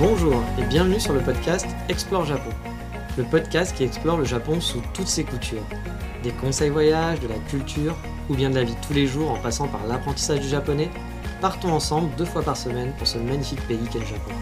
[0.00, 2.48] Bonjour et bienvenue sur le podcast Explore Japon.
[3.18, 5.66] Le podcast qui explore le Japon sous toutes ses coutures.
[6.22, 7.94] Des conseils voyages, de la culture
[8.30, 10.88] ou bien de la vie tous les jours en passant par l'apprentissage du japonais
[11.42, 14.32] partons ensemble deux fois par semaine pour ce magnifique pays qu'est le Japon.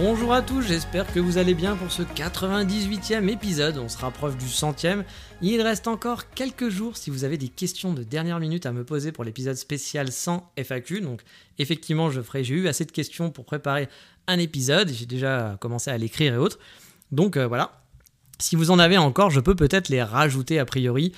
[0.00, 3.76] Bonjour à tous, j'espère que vous allez bien pour ce 98e épisode.
[3.76, 5.04] On se rapproche du centième.
[5.40, 8.82] Il reste encore quelques jours si vous avez des questions de dernière minute à me
[8.82, 11.00] poser pour l'épisode spécial sans FAQ.
[11.00, 11.22] Donc
[11.58, 13.88] effectivement, je ferai, j'ai eu assez de questions pour préparer
[14.26, 14.88] un épisode.
[14.90, 16.58] J'ai déjà commencé à l'écrire et autres.
[17.12, 17.82] Donc euh, voilà.
[18.40, 21.12] Si vous en avez encore, je peux peut-être les rajouter a priori.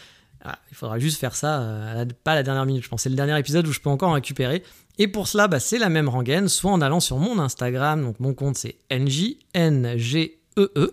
[0.45, 3.03] Ah, il faudra juste faire ça, euh, pas la dernière minute, je pense.
[3.03, 4.63] C'est le dernier épisode où je peux encore en récupérer.
[4.99, 8.21] Et pour cela, bah, c'est la même rengaine, soit en allant sur mon Instagram, donc
[8.21, 10.91] mon compte c'est NJ, n g e -E,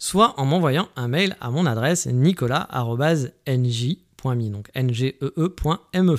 [0.00, 6.16] soit en m'envoyant un mail à mon adresse nicolas.nj.me, donc ngee.me.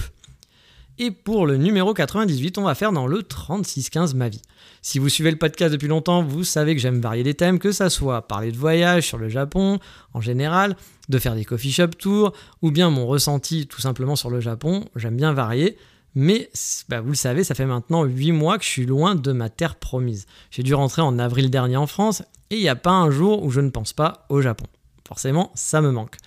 [0.99, 4.43] Et pour le numéro 98, on va faire dans le 3615 ma vie.
[4.83, 7.71] Si vous suivez le podcast depuis longtemps, vous savez que j'aime varier les thèmes, que
[7.71, 9.79] ça soit parler de voyage sur le Japon
[10.13, 10.75] en général,
[11.09, 14.85] de faire des coffee shop tours, ou bien mon ressenti tout simplement sur le Japon.
[14.95, 15.75] J'aime bien varier.
[16.13, 16.51] Mais
[16.87, 19.49] bah, vous le savez, ça fait maintenant 8 mois que je suis loin de ma
[19.49, 20.27] terre promise.
[20.51, 22.21] J'ai dû rentrer en avril dernier en France
[22.51, 24.65] et il n'y a pas un jour où je ne pense pas au Japon.
[25.07, 26.17] Forcément, ça me manque.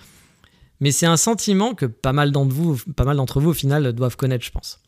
[0.80, 3.92] Mais c'est un sentiment que pas mal d'entre vous, pas mal d'entre vous au final
[3.92, 4.80] doivent connaître, je pense.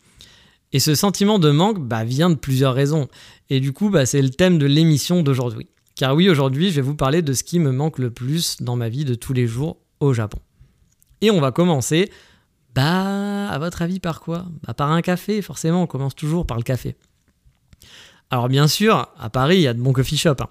[0.73, 3.09] Et ce sentiment de manque bah, vient de plusieurs raisons.
[3.51, 5.69] Et du coup, bah, c'est le thème de l'émission d'aujourd'hui.
[5.95, 8.77] Car oui, aujourd'hui, je vais vous parler de ce qui me manque le plus dans
[8.77, 10.39] ma vie de tous les jours au Japon.
[11.20, 12.11] Et on va commencer,
[12.74, 14.47] bah, à votre avis, par quoi?
[14.67, 16.97] Bah, Par un café, forcément, on commence toujours par le café.
[18.30, 20.41] Alors bien sûr, à Paris, il y a de bons coffee shops.
[20.41, 20.48] Hein.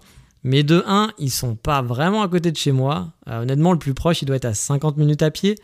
[0.47, 3.07] Mais de 1, ils sont pas vraiment à côté de chez moi.
[3.27, 5.55] Euh, honnêtement, le plus proche, il doit être à 50 minutes à pied.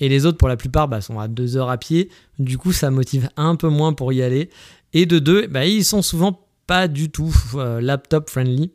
[0.00, 2.08] Et les autres, pour la plupart, bah, sont à 2 heures à pied.
[2.38, 4.48] Du coup, ça motive un peu moins pour y aller.
[4.94, 8.72] Et de 2, bah, ils sont souvent pas du tout euh, laptop friendly.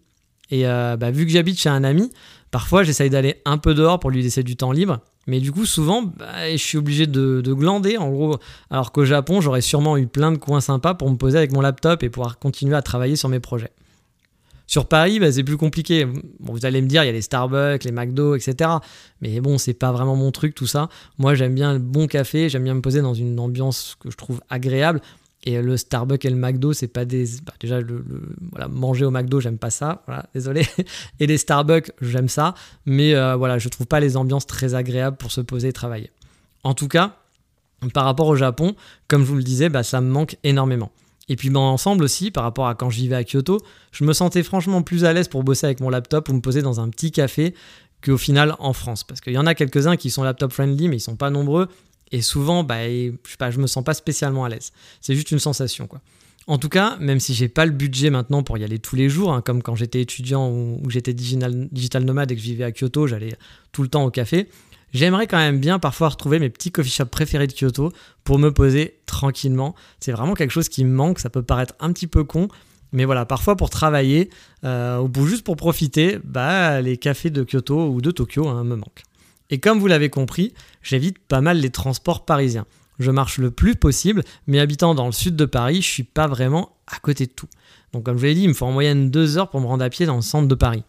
[0.52, 2.12] Et euh, bah, vu que j'habite chez un ami,
[2.52, 5.00] parfois j'essaye d'aller un peu dehors pour lui laisser du temps libre.
[5.26, 8.38] Mais du coup, souvent, bah, je suis obligé de, de, glander, en gros.
[8.70, 11.62] Alors qu'au Japon, j'aurais sûrement eu plein de coins sympas pour me poser avec mon
[11.62, 13.72] laptop et pouvoir continuer à travailler sur mes projets.
[14.68, 16.06] Sur Paris, bah, c'est plus compliqué.
[16.40, 18.70] vous allez me dire, il y a les Starbucks, les McDo, etc.
[19.22, 20.90] Mais bon, c'est pas vraiment mon truc, tout ça.
[21.18, 24.18] Moi, j'aime bien le bon café, j'aime bien me poser dans une ambiance que je
[24.18, 25.02] trouve agréable.
[25.44, 27.26] Et le Starbucks et le McDo, c'est pas des.
[27.46, 28.04] Bah, déjà, le,
[28.52, 30.04] voilà, manger au McDo, j'aime pas ça.
[30.06, 30.68] Voilà, désolé.
[31.22, 32.54] Et les Starbucks, j'aime ça.
[32.86, 36.12] Mais euh, voilà, je trouve pas les ambiances très agréables pour se poser et travailler.
[36.66, 37.16] En tout cas,
[37.94, 38.76] par rapport au Japon,
[39.08, 40.92] comme je vous le disais, bah, ça me manque énormément.
[41.30, 43.60] Et puis dans l'ensemble aussi, par rapport à quand je vivais à Kyoto,
[43.92, 46.62] je me sentais franchement plus à l'aise pour bosser avec mon laptop ou me poser
[46.62, 47.54] dans un petit café
[48.04, 49.04] qu'au final en France.
[49.04, 51.68] Parce qu'il y en a quelques-uns qui sont laptop friendly, mais ils sont pas nombreux.
[52.12, 54.72] Et souvent, bah, je, sais pas, je me sens pas spécialement à l'aise.
[55.02, 56.02] C'est juste une sensation, quoi.
[56.50, 59.10] En tout cas, même si j'ai pas le budget maintenant pour y aller tous les
[59.10, 62.46] jours, hein, comme quand j'étais étudiant ou, ou j'étais digital, digital nomade et que je
[62.46, 63.36] vivais à Kyoto, j'allais
[63.74, 64.48] tout le temps au café.
[64.94, 67.92] J'aimerais quand même bien parfois retrouver mes petits coffee shops préférés de Kyoto
[68.24, 69.76] pour me poser tranquillement.
[70.00, 72.48] C'est vraiment quelque chose qui me manque, ça peut paraître un petit peu con,
[72.94, 74.30] mais voilà, parfois pour travailler
[74.64, 78.76] euh, ou juste pour profiter, bah, les cafés de Kyoto ou de Tokyo hein, me
[78.76, 79.04] manquent.
[79.50, 82.66] Et comme vous l'avez compris, j'évite pas mal les transports parisiens.
[83.00, 86.28] Je marche le plus possible, mais habitant dans le sud de Paris, je suis pas
[86.28, 87.48] vraiment à côté de tout.
[87.94, 89.68] Donc comme je vous l'ai dit, il me faut en moyenne deux heures pour me
[89.68, 90.84] rendre à pied dans le centre de Paris.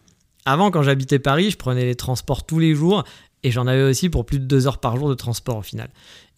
[0.45, 3.03] Avant, quand j'habitais Paris, je prenais les transports tous les jours
[3.43, 5.89] et j'en avais aussi pour plus de deux heures par jour de transport au final.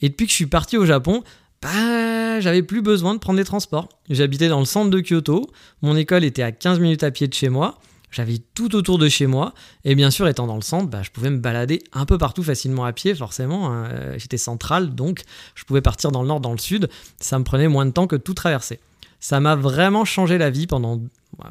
[0.02, 1.24] Et depuis que je suis parti au Japon,
[1.62, 3.88] bah, j'avais plus besoin de prendre des transports.
[4.10, 5.50] J'habitais dans le centre de Kyoto,
[5.82, 7.78] mon école était à 15 minutes à pied de chez moi,
[8.12, 9.54] j'avais tout autour de chez moi,
[9.86, 12.44] et bien sûr, étant dans le centre, bah, je pouvais me balader un peu partout
[12.44, 13.72] facilement à pied, forcément.
[13.72, 14.18] Hein.
[14.18, 15.22] J'étais central, donc
[15.56, 16.90] je pouvais partir dans le nord, dans le sud,
[17.20, 18.80] ça me prenait moins de temps que tout traverser.
[19.20, 21.00] Ça m'a vraiment changé la vie pendant.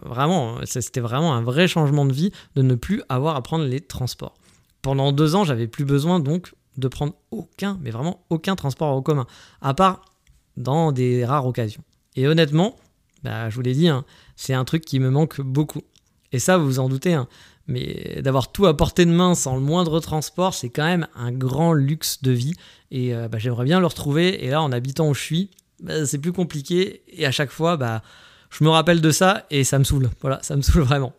[0.04, 3.80] Vraiment, c'était vraiment un vrai changement de vie de ne plus avoir à prendre les
[3.80, 4.34] transports.
[4.82, 9.02] Pendant deux ans, j'avais plus besoin donc de prendre aucun, mais vraiment aucun transport en
[9.02, 9.26] commun,
[9.60, 10.02] à part
[10.56, 11.82] dans des rares occasions.
[12.16, 12.76] Et honnêtement,
[13.22, 14.04] bah, je vous l'ai dit, hein,
[14.36, 15.82] c'est un truc qui me manque beaucoup.
[16.32, 17.28] Et ça, vous vous en doutez, hein,
[17.66, 21.32] mais d'avoir tout à portée de main sans le moindre transport, c'est quand même un
[21.32, 22.54] grand luxe de vie.
[22.90, 24.44] Et bah, j'aimerais bien le retrouver.
[24.44, 25.50] Et là, en habitant où je suis,
[25.80, 27.02] bah, c'est plus compliqué.
[27.08, 27.78] Et à chaque fois,
[28.50, 30.10] je me rappelle de ça et ça me saoule.
[30.20, 31.12] Voilà, ça me saoule vraiment.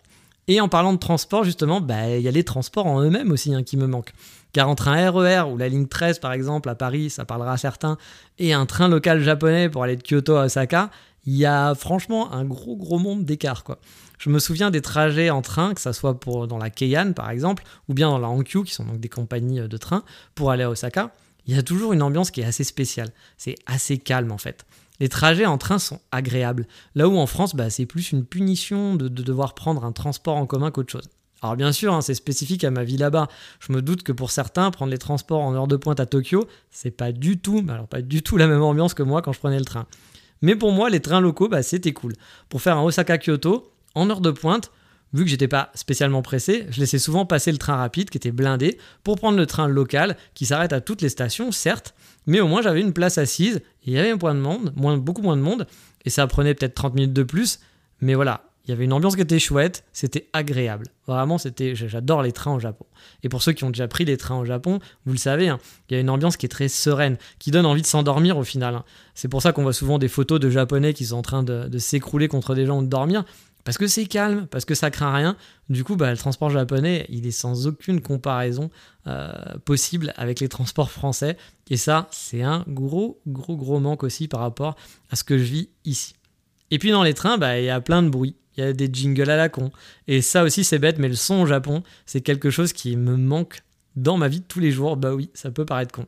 [0.51, 3.55] Et en parlant de transport, justement, bah, il y a les transports en eux-mêmes aussi
[3.55, 4.11] hein, qui me manquent.
[4.51, 7.53] Car entre un RER e ou la ligne 13 par exemple à Paris, ça parlera
[7.53, 7.97] à certains,
[8.37, 10.89] et un train local japonais pour aller de Kyoto à Osaka,
[11.25, 13.63] il y a franchement un gros gros monde d'écart.
[14.19, 17.29] Je me souviens des trajets en train, que ce soit pour, dans la Keihan par
[17.29, 20.03] exemple, ou bien dans la Hankyu, qui sont donc des compagnies de train,
[20.35, 21.11] pour aller à Osaka,
[21.47, 23.11] il y a toujours une ambiance qui est assez spéciale.
[23.37, 24.65] C'est assez calme en fait
[25.01, 26.67] les trajets en train sont agréables.
[26.93, 30.45] Là où en France, bah, c'est plus une punition de, devoir prendre un transport en
[30.45, 31.09] commun qu'autre chose.
[31.41, 33.27] Alors bien sûr, hein, c'est spécifique à ma vie là-bas.
[33.59, 36.47] Je me doute que pour certains, prendre les transports en heure de pointe à Tokyo,
[36.69, 39.39] c'est pas du tout, alors pas du tout la même ambiance que moi quand je
[39.39, 39.87] prenais le train.
[40.43, 42.13] Mais pour moi, les trains locaux, bah, c'était cool.
[42.47, 44.71] Pour faire un Osaka-Kyoto, en heure de pointe,
[45.13, 48.31] vu que j'étais pas spécialement pressé, je laissais souvent passer le train rapide qui était
[48.31, 51.95] blindé pour prendre le train local qui s'arrête à toutes les stations, certes,
[52.27, 55.21] mais au moins j'avais une place assise, il y avait point de monde, moins, beaucoup
[55.21, 55.67] moins de monde,
[56.05, 57.59] et ça prenait peut-être 30 minutes de plus,
[57.99, 60.85] mais voilà, il y avait une ambiance qui était chouette, c'était agréable.
[61.07, 62.85] Vraiment, c'était, j'adore les trains au Japon.
[63.23, 65.59] Et pour ceux qui ont déjà pris des trains au Japon, vous le savez, hein,
[65.89, 68.43] il y a une ambiance qui est très sereine, qui donne envie de s'endormir au
[68.43, 68.75] final.
[68.75, 68.83] Hein.
[69.15, 71.67] C'est pour ça qu'on voit souvent des photos de Japonais qui sont en train de,
[71.67, 73.25] de s'écrouler contre des gens ou de dormir.
[73.63, 75.37] Parce que c'est calme, parce que ça craint rien.
[75.69, 78.69] Du coup, bah, le transport japonais, il est sans aucune comparaison
[79.07, 79.31] euh,
[79.65, 81.37] possible avec les transports français.
[81.69, 84.75] Et ça, c'est un gros, gros, gros manque aussi par rapport
[85.09, 86.15] à ce que je vis ici.
[86.71, 88.35] Et puis dans les trains, bah, il y a plein de bruit.
[88.57, 89.71] Il y a des jingles à la con.
[90.07, 93.15] Et ça aussi, c'est bête, mais le son au Japon, c'est quelque chose qui me
[93.15, 93.63] manque
[93.95, 94.97] dans ma vie de tous les jours.
[94.97, 96.05] Bah oui, ça peut paraître con.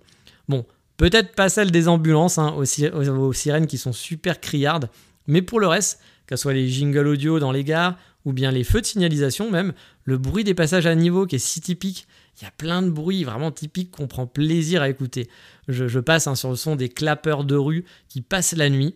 [0.50, 0.66] Bon,
[0.98, 4.90] peut-être pas celle des ambulances, hein, aux, aux sirènes qui sont super criardes.
[5.28, 8.64] Mais pour le reste, que soit les jingles audio dans les gares ou bien les
[8.64, 9.74] feux de signalisation même,
[10.06, 12.08] le bruit des passages à niveau qui est si typique,
[12.40, 15.30] il y a plein de bruits vraiment typiques qu'on prend plaisir à écouter.
[15.68, 18.96] Je, passe hein, sur le son des clapeurs de rue qui passent la nuit.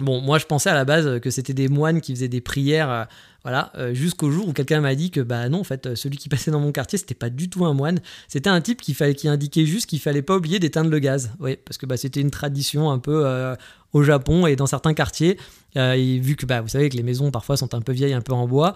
[0.00, 2.90] Bon, moi je pensais à la base que c'était des moines qui faisaient des prières,
[2.90, 3.04] euh,
[3.42, 6.28] voilà, euh, jusqu'au jour où quelqu'un m'a dit que bah non, en fait, celui qui
[6.28, 9.14] passait dans mon quartier, c'était pas du tout un moine, c'était un type qui, fallait,
[9.14, 11.32] qui indiquait juste qu'il fallait pas oublier d'éteindre le gaz.
[11.38, 13.54] Oui, parce que bah, c'était une tradition un peu euh,
[13.92, 15.38] au Japon et dans certains quartiers.
[15.76, 18.20] et vu que bah, vous savez que les maisons parfois sont un peu vieilles, un
[18.22, 18.74] peu en bois,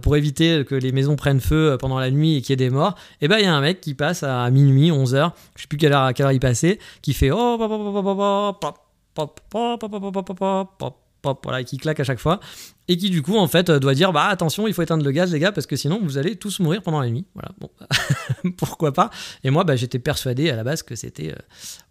[0.00, 2.70] pour éviter que les maisons prennent feu pendant la nuit et qu'il y ait des
[2.70, 5.68] morts, et ben il y a un mec qui passe à minuit, 11h, je sais
[5.68, 8.81] plus quelle heure, à quelle heure il passait, qui fait oh, pop, pop, pop,
[9.14, 10.78] pop, pop, pop, pop,
[11.22, 12.40] pop, voilà, qui claque à chaque fois,
[12.88, 15.32] et qui du coup en fait doit dire bah attention, il faut éteindre le gaz
[15.32, 17.26] les gars parce que sinon vous allez tous mourir pendant la nuit.
[17.34, 17.70] Voilà, bon,
[18.56, 19.10] pourquoi pas.
[19.44, 21.34] Et moi bah, j'étais persuadé à la base que c'était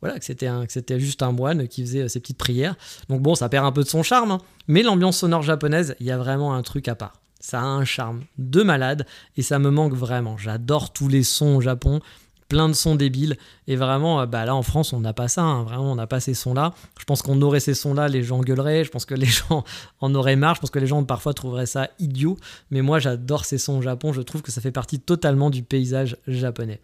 [0.01, 2.75] voilà que c'était que c'était juste un moine qui faisait ses petites prières.
[3.09, 4.37] Donc bon, ça perd un peu de son charme,
[4.67, 7.13] mais l'ambiance sonore japonaise, il y a vraiment un truc à part.
[7.39, 10.37] Ça a un charme de malade et ça me manque vraiment.
[10.37, 12.01] J'adore tous les sons au Japon
[12.51, 13.37] plein de sons débiles.
[13.67, 15.41] Et vraiment, euh, bah là en France, on n'a pas ça.
[15.41, 15.63] Hein.
[15.63, 16.73] Vraiment, on n'a pas ces sons-là.
[16.99, 18.83] Je pense qu'on aurait ces sons-là, les gens gueuleraient.
[18.83, 19.63] Je pense que les gens
[20.01, 20.55] en auraient marre.
[20.55, 22.35] Je pense que les gens parfois trouveraient ça idiot.
[22.69, 24.11] Mais moi, j'adore ces sons au Japon.
[24.11, 26.81] Je trouve que ça fait partie totalement du paysage japonais.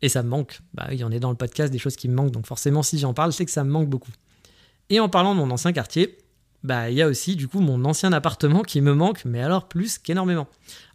[0.00, 0.60] Et ça me manque.
[0.72, 2.30] Bah il y en a dans le podcast des choses qui me manquent.
[2.30, 4.12] Donc forcément, si j'en parle, c'est que ça me manque beaucoup.
[4.88, 6.16] Et en parlant de mon ancien quartier,
[6.64, 9.68] bah il y a aussi du coup mon ancien appartement qui me manque, mais alors
[9.68, 10.46] plus qu'énormément.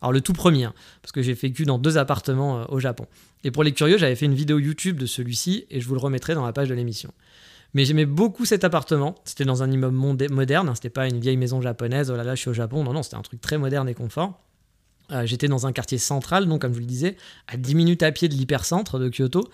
[0.02, 3.06] Alors le tout premier, hein, parce que j'ai vécu dans deux appartements euh, au Japon.
[3.44, 6.00] Et pour les curieux, j'avais fait une vidéo YouTube de celui-ci et je vous le
[6.00, 7.14] remettrai dans la page de l'émission.
[7.74, 9.16] Mais j'aimais beaucoup cet appartement.
[9.26, 9.96] C'était dans un immeuble
[10.30, 12.84] moderne, hein, c'était pas une vieille maison japonaise, oh là là, je suis au Japon.
[12.84, 14.42] Non, non, c'était un truc très moderne et confort.
[15.12, 17.16] Euh, j'étais dans un quartier central, donc comme je vous le disais,
[17.48, 19.48] à 10 minutes à pied de l'hypercentre de Kyoto.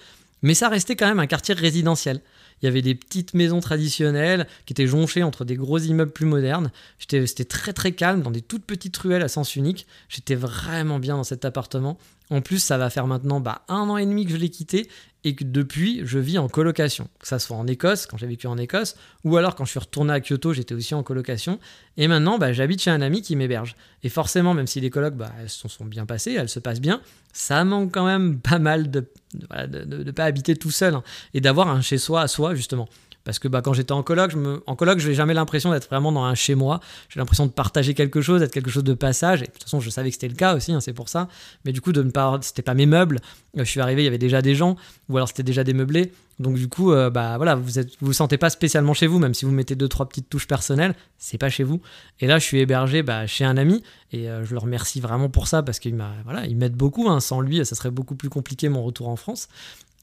[0.44, 2.22] Mais ça restait quand même un quartier résidentiel.
[2.62, 6.26] Il y avait des petites maisons traditionnelles qui étaient jonchées entre des gros immeubles plus
[6.26, 6.72] modernes.
[7.00, 9.88] C'était très très calme dans des toutes petites ruelles à sens unique.
[10.10, 11.98] J'étais vraiment bien dans cet appartement.
[12.30, 14.90] En plus, ça va faire maintenant bah, un an et demi que je l'ai quitté
[15.26, 17.08] et que depuis, je vis en colocation.
[17.20, 19.80] Que ça soit en Écosse, quand j'ai vécu en Écosse, ou alors quand je suis
[19.80, 21.60] retourné à Kyoto, j'étais aussi en colocation.
[21.96, 23.76] Et maintenant, bah, j'habite chez un ami qui m'héberge.
[24.04, 26.82] Et forcément, même si les colocs, bah, elles se sont bien passées, elles se passent
[26.82, 27.02] bien,
[27.32, 29.06] ça manque quand même pas mal de
[29.50, 31.04] ne pas habiter tout seul hein,
[31.34, 32.90] et d'avoir un chez-soi à soi, justement.
[33.24, 36.12] Parce que bah, quand j'étais en coloc, je en je n'ai jamais l'impression d'être vraiment
[36.12, 36.82] dans un chez moi.
[37.10, 39.42] J'ai l'impression de partager quelque chose, d'être quelque chose de passage.
[39.42, 41.30] Et de toute façon, je savais que c'était le cas aussi, hein, c'est pour ça.
[41.64, 43.20] Mais du coup, de ne pas, c'était pas mes meubles.
[43.58, 44.76] Euh, je suis arrivé, il y avait déjà des gens,
[45.08, 46.12] ou alors c'était déjà des meublés.
[46.40, 49.20] Donc du coup, euh, bah voilà, vous êtes, vous, vous sentez pas spécialement chez vous,
[49.20, 51.80] même si vous mettez deux trois petites touches personnelles, c'est pas chez vous.
[52.20, 55.30] Et là, je suis hébergé bah, chez un ami et euh, je le remercie vraiment
[55.30, 57.08] pour ça parce qu'il m'a, voilà, il m'aide beaucoup.
[57.08, 57.22] Hein.
[57.22, 59.48] Sans lui, ça serait beaucoup plus compliqué mon retour en France.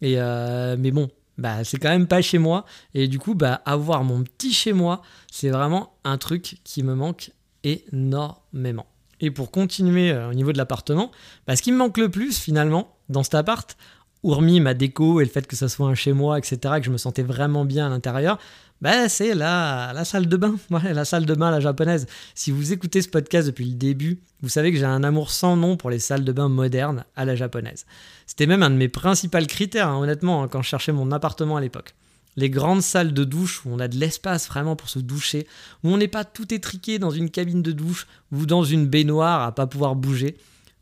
[0.03, 1.11] Et mais bon,
[1.41, 2.67] bah, c'est quand même pas chez moi.
[2.95, 6.95] Et du coup, bah, avoir mon petit chez moi, c'est vraiment un truc qui me
[6.95, 7.33] manque
[7.65, 8.87] énormément.
[9.21, 11.11] Et pour continuer euh, au niveau de l'appartement,
[11.47, 13.77] bah, ce qui me manque le plus finalement dans cet appart,
[14.23, 16.91] hormis ma déco et le fait que ça soit un chez moi, etc., que je
[16.91, 18.39] me sentais vraiment bien à l'intérieur,
[18.81, 22.07] bah, c'est la, la salle de bain, la salle de bain la japonaise.
[22.35, 25.57] Si vous écoutez ce podcast depuis le début, vous savez que j'ai un amour sans
[25.57, 27.85] nom pour les salles de bain modernes à la japonaise.
[28.27, 31.57] C'était même un de mes principaux critères, hein, honnêtement, hein, quand je cherchais mon appartement
[31.57, 31.95] à l'époque.
[32.37, 35.47] Les grandes salles de douche où on a de l'espace vraiment pour se doucher,
[35.85, 39.43] où on n'est pas tout étriqué dans une cabine de douche ou dans une baignoire
[39.43, 40.37] à pas pouvoir bouger.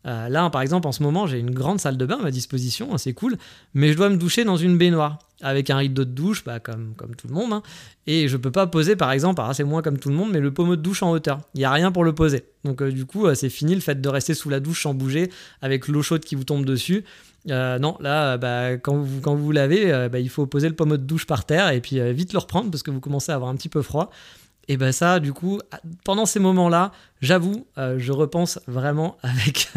[0.08, 2.30] Euh, là, par exemple, en ce moment, j'ai une grande salle de bain à ma
[2.30, 3.36] disposition, hein, c'est cool,
[3.74, 6.94] mais je dois me doucher dans une baignoire avec un rideau de douche, bah, comme,
[7.16, 7.52] tout le monde.
[7.52, 7.62] Hein.
[8.06, 10.52] et je peux pas poser, par exemple, c'est moins comme tout le monde, mais le
[10.52, 11.40] pommeau de douche en hauteur.
[11.54, 12.44] Il n'y a rien pour le poser.
[12.64, 14.94] Donc, euh, du coup, euh, c'est fini le fait de rester sous la douche sans
[14.94, 17.04] bouger avec l'eau chaude qui vous tombe dessus.
[17.46, 21.26] non, là, bah, quand, vous, vous lavez, bah, il faut poser le pommeau de douche
[21.26, 23.68] par terre et puis vite le reprendre parce que vous commencez à avoir un petit
[23.68, 24.10] peu froid.
[24.68, 25.60] Et ben ça, du coup,
[26.04, 29.68] pendant ces moments-là, j'avoue, euh, je repense vraiment avec,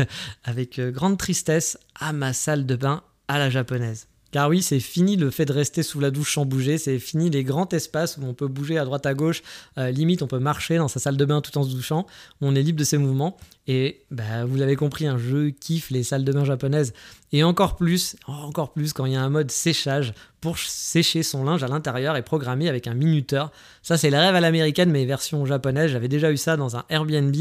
[0.43, 4.07] avec euh, grande tristesse à ma salle de bain à la japonaise.
[4.31, 7.29] Car oui, c'est fini le fait de rester sous la douche sans bouger, c'est fini
[7.29, 9.43] les grands espaces où on peut bouger à droite à gauche,
[9.77, 12.07] euh, limite on peut marcher dans sa salle de bain tout en se douchant,
[12.39, 13.38] on est libre de ses mouvements.
[13.68, 16.94] Et bah, vous l'avez compris, hein, je kiffe les salles de bain japonaises.
[17.32, 21.44] Et encore plus, encore plus quand il y a un mode séchage pour sécher son
[21.44, 23.51] linge à l'intérieur et programmé avec un minuteur.
[23.84, 25.91] Ça, c'est le rêve à l'américaine, mais version japonaise.
[25.91, 27.36] J'avais déjà eu ça dans un Airbnb.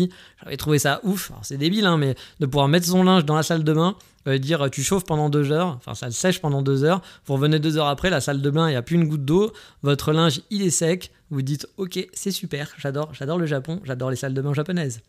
[0.45, 1.33] J'avais trouvé ça ouf.
[1.43, 3.97] c'est débile, hein, mais de pouvoir mettre son linge dans la salle de bain,
[4.29, 7.01] euh, dire tu chauffes pendant deux heures, enfin ça le sèche pendant deux heures.
[7.27, 9.25] Vous revenez deux heures après, la salle de bain, il n'y a plus une goutte
[9.25, 9.53] d'eau.
[9.83, 11.11] Votre linge, il est sec.
[11.31, 15.01] Vous dites ok, c'est super, j'adore, j'adore le Japon, j'adore les salles de bain japonaises.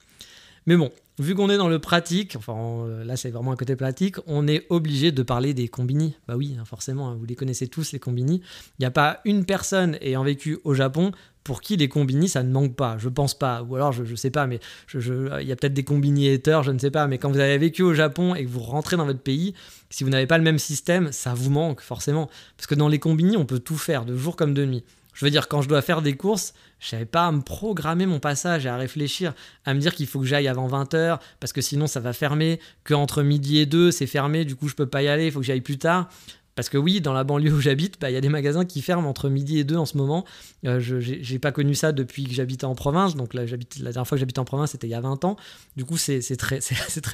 [0.67, 3.75] Mais bon, vu qu'on est dans le pratique, enfin euh, là c'est vraiment un côté
[3.75, 6.15] pratique, on est obligé de parler des combini.
[6.27, 8.41] Bah oui, hein, forcément, hein, vous les connaissez tous les combini.
[8.77, 11.11] Il n'y a pas une personne ayant vécu au Japon
[11.43, 12.97] pour qui les combini ça ne manque pas.
[12.99, 14.59] Je pense pas, ou alors je, ne sais pas, mais
[14.93, 17.07] il y a peut-être des combini haters, je ne sais pas.
[17.07, 19.53] Mais quand vous avez vécu au Japon et que vous rentrez dans votre pays,
[19.89, 22.99] si vous n'avez pas le même système, ça vous manque forcément, parce que dans les
[22.99, 24.83] combini on peut tout faire de jour comme de nuit.
[25.13, 28.05] Je veux dire, quand je dois faire des courses, je n'avais pas à me programmer
[28.05, 29.33] mon passage et à réfléchir,
[29.65, 32.59] à me dire qu'il faut que j'aille avant 20h, parce que sinon ça va fermer,
[32.83, 35.39] qu'entre midi et 2 c'est fermé, du coup je peux pas y aller, il faut
[35.39, 36.09] que j'aille plus tard.
[36.55, 38.81] Parce que oui, dans la banlieue où j'habite, bah, il y a des magasins qui
[38.81, 40.25] ferment entre midi et 2 en ce moment.
[40.65, 43.15] Euh, je n'ai pas connu ça depuis que j'habitais en province.
[43.15, 43.47] Donc là, la
[43.91, 45.37] dernière fois que j'habitais en province, c'était il y a 20 ans.
[45.77, 46.59] Du coup, c'est très,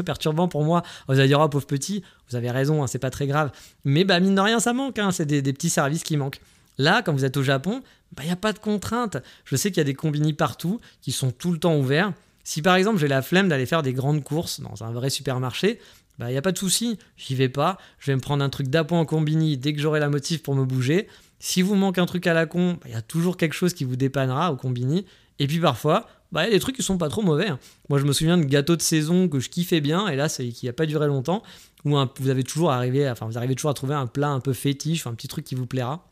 [0.03, 0.81] perturbant pour moi.
[1.07, 3.51] Vous allez dire, oh, pauvre petit, vous avez raison, hein, c'est pas très grave.
[3.85, 4.97] Mais bah, mine de rien, ça manque.
[4.97, 6.41] Hein, c'est des petits services qui manquent.
[6.77, 7.81] Là, quand vous êtes au Japon,
[8.11, 9.17] il bah, n'y a pas de contraintes.
[9.45, 12.13] Je sais qu'il y a des combini partout qui sont tout le temps ouverts.
[12.43, 15.79] Si par exemple j'ai la flemme d'aller faire des grandes courses dans un vrai supermarché,
[16.17, 17.77] il bah, n'y a pas de souci, j'y vais pas.
[17.99, 20.55] Je vais me prendre un truc d'appoint en combini dès que j'aurai la motive pour
[20.55, 21.07] me bouger.
[21.39, 23.73] Si vous manque un truc à la con, il bah, y a toujours quelque chose
[23.73, 25.05] qui vous dépannera au combini.
[25.39, 27.47] Et puis parfois, il y a des trucs qui sont pas trop mauvais.
[27.47, 27.59] Hein.
[27.89, 30.47] Moi, je me souviens de gâteaux de saison que je kiffais bien, et là, c'est
[30.49, 31.43] qui n'a pas duré longtemps,
[31.85, 34.53] où vous avez toujours arrivé, enfin, vous arrivez toujours à trouver un plat un peu
[34.53, 36.09] fétiche, un petit truc qui vous plaira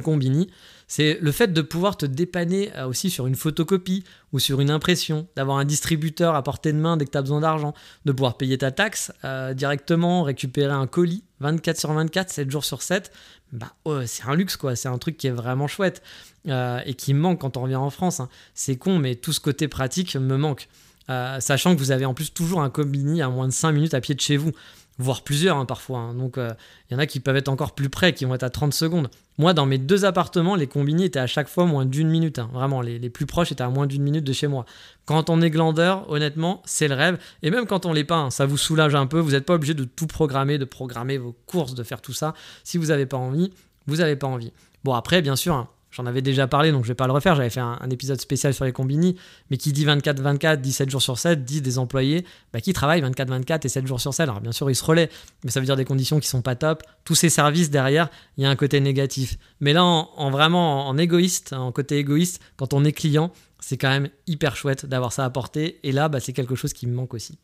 [0.00, 0.50] combini,
[0.86, 4.70] c'est le fait de pouvoir te dépanner euh, aussi sur une photocopie ou sur une
[4.70, 7.74] impression, d'avoir un distributeur à portée de main dès que tu as besoin d'argent,
[8.04, 12.64] de pouvoir payer ta taxe euh, directement, récupérer un colis 24 sur 24, 7 jours
[12.64, 13.12] sur 7.
[13.52, 13.72] Bah,
[14.06, 14.74] c'est un luxe, quoi.
[14.76, 16.02] C'est un truc qui est vraiment chouette
[16.48, 18.20] euh, et qui manque quand on revient en France.
[18.20, 18.28] Hein.
[18.54, 20.68] C'est con, mais tout ce côté pratique me manque.
[21.08, 24.00] sachant que vous avez en plus toujours un combini à moins de 5 minutes à
[24.00, 24.52] pied de chez vous
[24.98, 25.98] voire plusieurs hein, parfois.
[25.98, 26.14] Hein.
[26.14, 28.50] Donc il y en a qui peuvent être encore plus près, qui vont être à
[28.50, 29.08] 30 secondes.
[29.36, 32.38] Moi, dans mes deux appartements, les combini étaient à chaque fois moins d'une minute.
[32.38, 32.48] Hein.
[32.52, 34.64] Vraiment, les, plus proches étaient à moins d'une minute de chez moi.
[35.06, 37.18] Quand on est glandeur, honnêtement, c'est le rêve.
[37.42, 39.18] Et même quand on l'est pas, ça vous soulage un peu.
[39.18, 42.34] Vous n'êtes pas obligé de tout programmer, de programmer vos courses, de faire tout ça.
[42.62, 43.52] Si vous n'avez pas envie,
[43.86, 44.52] vous n'avez pas envie.
[44.84, 47.36] Bon, après, bien sûr, J'en avais déjà parlé, donc je vais pas le refaire.
[47.36, 49.14] J'avais fait un, épisode spécial sur les combini,
[49.50, 53.64] mais qui dit 24-24, 17 jours sur 7, dit des employés bah, qui travaillent 24-24
[53.64, 54.24] et 7 jours sur 7.
[54.24, 55.08] Alors bien sûr, ils se relaient,
[55.44, 56.82] mais ça veut dire des conditions qui sont pas top.
[57.04, 59.38] Tous ces services derrière, il y a un côté négatif.
[59.60, 63.90] Mais là, en, vraiment en, égoïste, en côté égoïste, quand on est client, c'est quand
[63.90, 65.78] même hyper chouette d'avoir ça à porter.
[65.84, 67.38] Et là, bah, c'est quelque chose qui me manque aussi.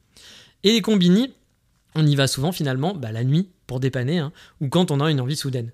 [0.65, 1.33] Et les combini,
[1.95, 5.09] on y va souvent finalement bah, la nuit pour dépanner, hein, ou quand on a
[5.09, 5.71] une envie soudaine.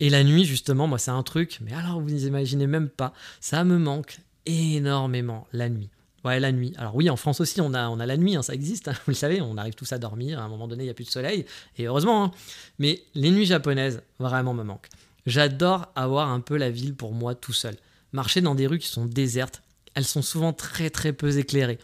[0.00, 3.64] Et la nuit, justement, moi, c'est un truc, mais alors vous n'imaginez même pas, ça
[3.64, 5.88] me manque énormément, la nuit.
[6.24, 6.74] Ouais, la nuit.
[6.76, 9.14] Alors oui, en France aussi, on a, la nuit, hein, ça existe, hein, vous le
[9.14, 11.10] savez, on arrive tous à dormir, à un moment donné, il n'y a plus de
[11.10, 11.46] soleil,
[11.78, 12.24] et heureusement.
[12.24, 12.30] Hein.
[12.78, 14.88] Mais les nuits japonaises, vraiment me manquent.
[15.24, 17.76] J'adore avoir un peu la ville pour moi tout seul.
[18.12, 19.62] Marcher dans des rues qui sont désertes,
[19.94, 21.78] elles sont souvent très très peu éclairées.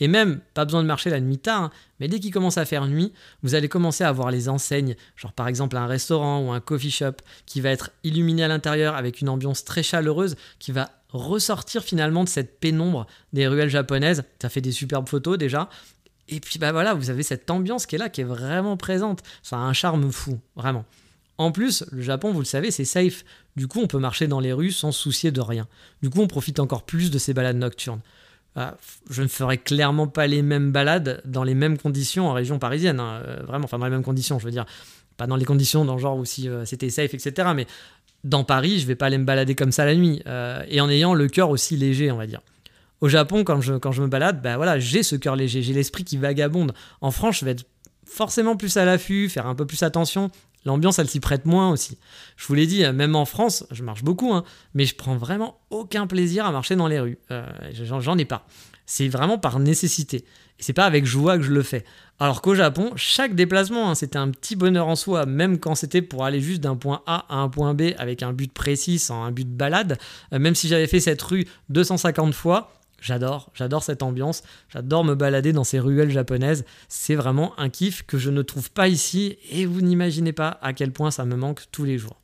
[0.00, 2.64] Et même, pas besoin de marcher la nuit tard, hein, mais dès qu'il commence à
[2.64, 3.12] faire nuit,
[3.42, 6.90] vous allez commencer à voir les enseignes, genre par exemple un restaurant ou un coffee
[6.90, 7.14] shop
[7.46, 12.24] qui va être illuminé à l'intérieur avec une ambiance très chaleureuse qui va ressortir finalement
[12.24, 14.24] de cette pénombre des ruelles japonaises.
[14.40, 15.70] Ça fait des superbes photos déjà.
[16.28, 19.22] Et puis bah voilà, vous avez cette ambiance qui est là, qui est vraiment présente.
[19.42, 20.84] Ça a un charme fou, vraiment.
[21.38, 23.24] En plus, le Japon, vous le savez, c'est safe.
[23.56, 25.68] Du coup, on peut marcher dans les rues sans soucier de rien.
[26.02, 28.00] Du coup, on profite encore plus de ces balades nocturnes.
[28.58, 28.74] Ah,
[29.10, 33.00] je ne ferai clairement pas les mêmes balades dans les mêmes conditions en région parisienne.
[33.00, 33.20] Hein.
[33.26, 34.64] Euh, vraiment, enfin dans les mêmes conditions, je veux dire.
[35.18, 37.50] Pas dans les conditions dans le genre où si euh, c'était safe, etc.
[37.54, 37.66] Mais
[38.24, 40.22] dans Paris, je vais pas aller me balader comme ça la nuit.
[40.26, 42.40] Euh, et en ayant le cœur aussi léger, on va dire.
[43.02, 45.74] Au Japon, quand je, quand je me balade, bah voilà, j'ai ce cœur léger, j'ai
[45.74, 46.72] l'esprit qui vagabonde.
[47.02, 47.66] En France, je vais être
[48.06, 50.30] forcément plus à l'affût, faire un peu plus attention.
[50.66, 51.96] L'ambiance, elle s'y prête moins aussi.
[52.36, 54.44] Je vous l'ai dit, même en France, je marche beaucoup, hein,
[54.74, 57.18] mais je prends vraiment aucun plaisir à marcher dans les rues.
[57.30, 58.46] Euh, j'en ai pas.
[58.84, 60.24] C'est vraiment par nécessité.
[60.58, 61.84] Et c'est pas avec joie que je le fais.
[62.18, 66.02] Alors qu'au Japon, chaque déplacement, hein, c'était un petit bonheur en soi, même quand c'était
[66.02, 69.22] pour aller juste d'un point A à un point B avec un but précis, sans
[69.22, 69.98] un but de balade.
[70.32, 75.14] Euh, même si j'avais fait cette rue 250 fois, J'adore, j'adore cette ambiance, j'adore me
[75.14, 76.64] balader dans ces ruelles japonaises.
[76.88, 80.72] C'est vraiment un kiff que je ne trouve pas ici et vous n'imaginez pas à
[80.72, 82.20] quel point ça me manque tous les jours.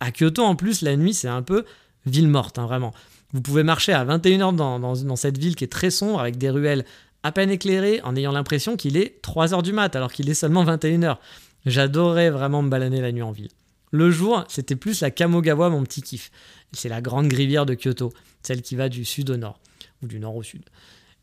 [0.00, 1.64] À Kyoto, en plus, la nuit, c'est un peu
[2.06, 2.92] ville morte, hein, vraiment.
[3.32, 6.50] Vous pouvez marcher à 21h dans, dans, cette ville qui est très sombre avec des
[6.50, 6.84] ruelles
[7.22, 10.64] à peine éclairées en ayant l'impression qu'il est 3h du mat alors qu'il est seulement
[10.64, 11.16] 21h.
[11.64, 13.48] J'adorais vraiment me balader la nuit en ville.
[13.92, 16.30] Le jour, c'était plus la Kamogawa, mon petit kiff.
[16.72, 19.60] C'est la grande rivière de Kyoto, celle qui va du sud au nord
[20.02, 20.62] ou du nord au sud.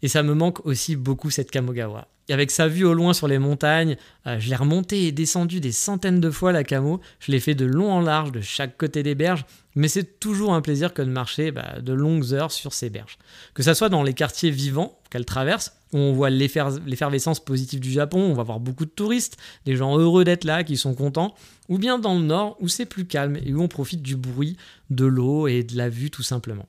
[0.04, 2.08] Et ça me manque aussi beaucoup cette Kamogawa.
[2.30, 3.98] Et avec sa vue au loin sur les montagnes,
[4.28, 7.02] euh, je l'ai remonté et descendu des centaines de fois la Camo.
[7.20, 10.54] Je l'ai fait de long en large de chaque côté des berges, mais c'est toujours
[10.54, 13.18] un plaisir que de marcher bah, de longues heures sur ces berges.
[13.56, 17.92] Que ça soit dans les quartiers vivants qu'elle traverse, où on voit l'effervescence positive du
[17.92, 21.34] Japon, on va voir beaucoup de touristes, des gens heureux d'être là, qui sont contents,
[21.68, 24.58] ou bien dans le nord où c'est plus calme et où on profite du bruit,
[24.90, 26.68] de l'eau et de la vue tout simplement.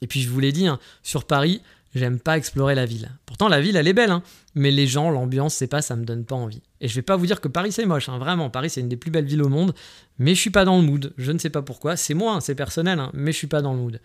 [0.00, 1.62] Et puis je vous l'ai dit, hein, sur Paris,
[1.94, 3.10] j'aime pas explorer la ville.
[3.26, 4.22] Pourtant la ville elle est belle, hein,
[4.56, 6.62] mais les gens, l'ambiance, c'est pas, ça me donne pas envie.
[6.80, 8.88] Et je vais pas vous dire que Paris c'est moche, hein, vraiment, Paris c'est une
[8.88, 9.72] des plus belles villes au monde,
[10.18, 11.12] mais je suis pas dans le mood.
[11.16, 13.78] Je ne sais pas pourquoi, c'est moi, c'est personnel, mais je suis pas dans le
[13.78, 14.00] mood.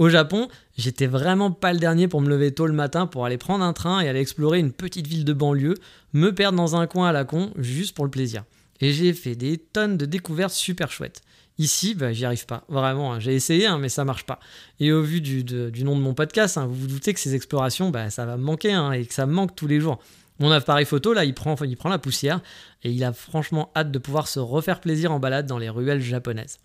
[0.00, 3.36] Au Japon, j'étais vraiment pas le dernier pour me lever tôt le matin pour aller
[3.36, 5.74] prendre un train et aller explorer une petite ville de banlieue,
[6.14, 8.44] me perdre dans un coin à la con, juste pour le plaisir.
[8.80, 11.20] Et j'ai fait des tonnes de découvertes super chouettes.
[11.58, 12.64] Ici, bah, j'y arrive pas.
[12.70, 13.20] Vraiment, hein.
[13.20, 14.40] j'ai essayé, hein, mais ça marche pas.
[14.78, 15.44] Et au vu du,
[15.84, 18.42] nom de mon podcast, hein, vous vous doutez que ces explorations, bah, ça va me
[18.42, 19.98] manquer et que ça me manque tous les jours.
[20.38, 22.40] Mon appareil photo, là, il prend, il prend la poussière
[22.84, 26.00] et il a franchement hâte de pouvoir se refaire plaisir en balade dans les ruelles
[26.00, 26.56] japonaises.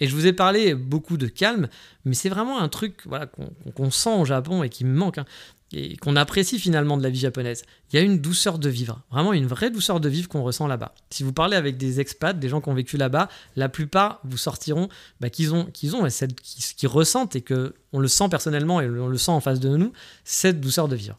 [0.00, 1.68] Et je vous ai parlé beaucoup de calme,
[2.04, 5.18] mais c'est vraiment un truc voilà, qu'on sent au Japon et qui me manque
[5.72, 7.64] et qu'on apprécie finalement de la vie japonaise.
[7.90, 10.66] Il y a une douceur de vivre, vraiment une vraie douceur de vivre qu'on ressent
[10.66, 10.94] là-bas.
[11.10, 14.36] Si vous parlez avec des expats, des gens qui ont vécu là-bas, la plupart vous
[14.36, 14.88] sortiront
[15.20, 18.88] bah, qu'ils ont, qu'ils ont cette, qu'ils ressentent et que on le sent personnellement et
[18.88, 19.92] on le sent en face de nous,
[20.24, 21.18] cette douceur de vivre.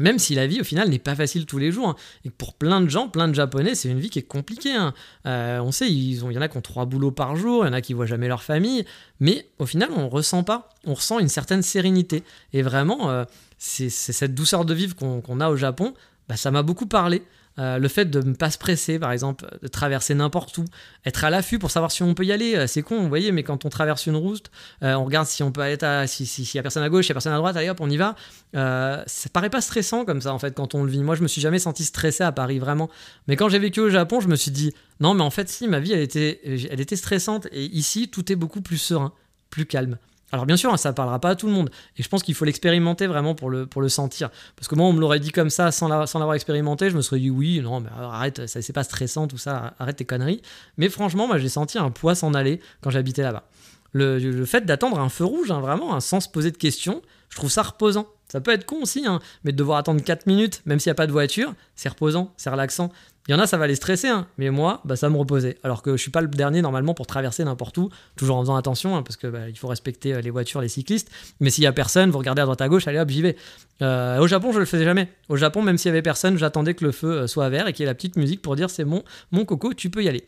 [0.00, 2.54] Même si la vie au final n'est pas facile tous les jours, hein, et pour
[2.54, 4.74] plein de gens, plein de Japonais, c'est une vie qui est compliquée.
[4.74, 4.94] Hein.
[5.26, 7.70] Euh, on sait, il y en a qui ont trois boulots par jour, il y
[7.70, 8.84] en a qui voient jamais leur famille,
[9.20, 12.24] mais au final, on ressent pas, on ressent une certaine sérénité.
[12.52, 13.24] Et vraiment, euh,
[13.58, 15.94] c'est cette douceur de vivre qu'on a au Japon,
[16.28, 17.22] bah, ça m'a beaucoup parlé.
[17.60, 20.64] Euh, le fait de ne pas se presser, par exemple, de traverser n'importe où,
[21.04, 23.32] être à l'affût pour savoir si on peut y aller, euh, c'est con, vous voyez,
[23.32, 24.50] mais quand on traverse une route,
[24.82, 27.04] euh, on regarde si on peut être à, si, si, y a personne à gauche,
[27.04, 28.16] s'il y a personne à droite, allez hop, on y va.
[28.54, 31.02] ça paraît pas stressant comme ça, en fait, quand on le vit.
[31.02, 32.88] Moi, je me suis jamais senti stressé à Paris, vraiment.
[33.28, 35.68] Mais quand j'ai vécu au Japon, je me suis dit, non, mais en fait, si,
[35.68, 39.12] ma vie, elle était, elle était stressante, et ici, tout est beaucoup plus serein,
[39.50, 39.98] plus calme.
[40.32, 41.70] Alors bien sûr, hein, ça ne parlera pas à tout le monde.
[41.96, 44.30] Et je pense qu'il faut l'expérimenter vraiment pour le, sentir.
[44.56, 47.18] Parce que moi, on me l'aurait dit comme ça sans l'avoir expérimenté, je me serais
[47.18, 50.42] dit oui, non, mais arrête, ça c'est pas stressant, tout ça, arrête tes conneries.
[50.76, 53.44] Mais franchement, moi j'ai senti un poids s'en aller quand j'habitais là-bas.
[53.92, 57.36] Le, fait d'attendre un feu rouge, hein, vraiment, hein, sans se poser de questions, je
[57.36, 58.06] trouve ça reposant.
[58.30, 59.04] Ça peut être con aussi,
[59.42, 62.32] mais de devoir attendre 4 minutes, même s'il n'y a pas de voiture, c'est reposant,
[62.36, 62.92] c'est relaxant.
[63.30, 64.26] Il y en a, ça va les stresser, hein.
[64.38, 65.56] mais moi, bah, ça me reposait.
[65.62, 68.56] Alors que je suis pas le dernier normalement pour traverser n'importe où, toujours en faisant
[68.56, 71.12] attention, hein, parce que bah, il faut respecter euh, les voitures, les cyclistes.
[71.38, 73.36] Mais s'il y a personne, vous regardez à droite à gauche, allez hop, j'y vais.
[73.82, 75.08] Euh, au Japon, je le faisais jamais.
[75.28, 77.72] Au Japon, même s'il y avait personne, j'attendais que le feu euh, soit vert et
[77.72, 80.08] qu'il y ait la petite musique pour dire c'est bon, mon coco, tu peux y
[80.08, 80.26] aller.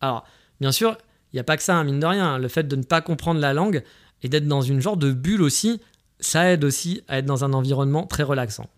[0.00, 0.24] Alors,
[0.60, 0.96] bien sûr,
[1.32, 2.38] il n'y a pas que ça, hein, mine de rien.
[2.38, 3.82] Le fait de ne pas comprendre la langue
[4.22, 5.80] et d'être dans une genre de bulle aussi,
[6.20, 8.68] ça aide aussi à être dans un environnement très relaxant.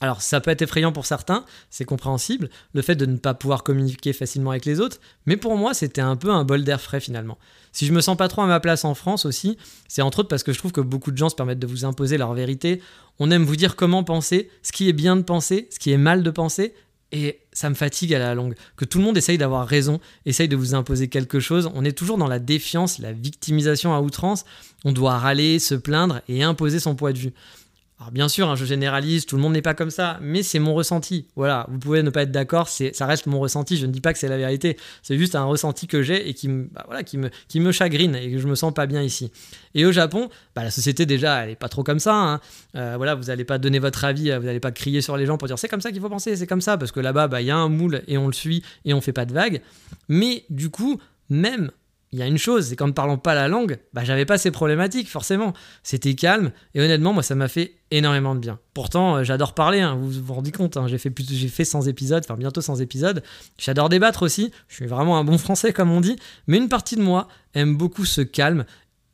[0.00, 3.64] Alors ça peut être effrayant pour certains, c'est compréhensible, le fait de ne pas pouvoir
[3.64, 7.00] communiquer facilement avec les autres, mais pour moi c'était un peu un bol d'air frais
[7.00, 7.36] finalement.
[7.72, 9.58] Si je me sens pas trop à ma place en France aussi,
[9.88, 11.84] c'est entre autres parce que je trouve que beaucoup de gens se permettent de vous
[11.84, 12.80] imposer leur vérité,
[13.18, 15.98] on aime vous dire comment penser, ce qui est bien de penser, ce qui est
[15.98, 16.74] mal de penser,
[17.10, 18.54] et ça me fatigue à la longue.
[18.76, 21.70] Que tout le monde essaye d'avoir raison, essaye de vous imposer quelque chose.
[21.74, 24.44] On est toujours dans la défiance, la victimisation à outrance.
[24.84, 27.32] On doit râler, se plaindre et imposer son point de vue.
[28.00, 30.60] Alors bien sûr, hein, je généralise, tout le monde n'est pas comme ça, mais c'est
[30.60, 31.26] mon ressenti.
[31.34, 33.76] Voilà, vous pouvez ne pas être d'accord, ça reste mon ressenti.
[33.76, 36.34] Je ne dis pas que c'est la vérité, c'est juste un ressenti que j'ai et
[36.34, 39.32] qui, me, bah, chagrine et que je me sens pas bien ici.
[39.74, 42.14] Et au Japon, bah, la société déjà, elle est pas trop comme ça.
[42.14, 42.40] Hein.
[42.76, 45.36] Euh, voilà, vous n'allez pas donner votre avis, vous n'allez pas crier sur les gens
[45.36, 47.40] pour dire c'est comme ça qu'il faut penser, c'est comme ça, parce que là-bas, bah,
[47.40, 49.60] il y a un moule et on le suit et on fait pas de vagues.
[50.08, 51.72] Mais du coup, même
[52.12, 54.38] il y a une chose, c'est qu'en ne parlant pas la langue, bah, j'avais pas
[54.38, 55.52] ces problématiques, forcément.
[55.82, 58.58] C'était calme, et honnêtement, moi, ça m'a fait énormément de bien.
[58.72, 61.12] Pourtant, euh, j'adore parler, hein, vous vous rendez compte, hein, j'ai fait,
[61.48, 63.22] fait 100 épisodes, enfin bientôt 100 épisodes.
[63.58, 66.16] J'adore débattre aussi, je suis vraiment un bon français, comme on dit,
[66.46, 68.64] mais une partie de moi aime beaucoup ce calme,